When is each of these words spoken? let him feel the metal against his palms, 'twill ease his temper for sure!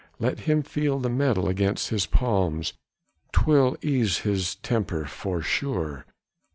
let 0.17 0.39
him 0.49 0.63
feel 0.63 0.97
the 0.97 1.11
metal 1.11 1.47
against 1.47 1.89
his 1.89 2.07
palms, 2.07 2.73
'twill 3.31 3.77
ease 3.83 4.17
his 4.25 4.55
temper 4.55 5.05
for 5.05 5.43
sure! 5.43 6.07